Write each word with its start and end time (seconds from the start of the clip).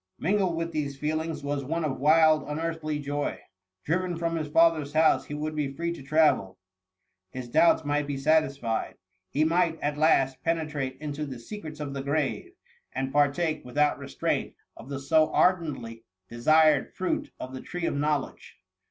Mingled 0.17 0.55
with 0.57 0.71
these 0.71 0.97
feelings, 0.97 1.43
was 1.43 1.63
one 1.63 1.85
of 1.85 1.99
wild, 1.99 2.41
unearthly 2.47 2.97
joy. 2.97 3.39
Driven 3.83 4.17
from 4.17 4.35
his 4.35 4.49
father^s 4.49 4.93
house, 4.95 5.25
he 5.25 5.35
would 5.35 5.53
be 5.55 5.71
free 5.71 5.93
to 5.93 6.01
travel— 6.01 6.57
his 7.33 7.47
doubts 7.47 7.85
might 7.85 8.07
be 8.07 8.17
satisfied— 8.17 8.95
^he 9.35 9.45
might, 9.45 9.77
at 9.79 9.99
last, 9.99 10.41
penetrate 10.43 10.97
into 10.99 11.23
the 11.27 11.37
secrets 11.37 11.79
of 11.79 11.93
the 11.93 12.01
grave; 12.01 12.53
and 12.95 13.13
partake, 13.13 13.63
without 13.63 13.99
restraint, 13.99 14.55
of 14.75 14.89
the 14.89 14.99
so 14.99 15.31
ardently 15.33 15.67
THE 15.69 15.85
MUMMY. 15.85 15.89
87 15.91 16.03
desired 16.29 16.93
fruit 16.95 17.31
of 17.39 17.53
the 17.53 17.61
tree 17.61 17.85
of 17.85 17.93
knowledge. 17.93 18.57